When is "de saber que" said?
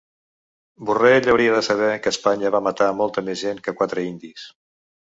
1.57-2.13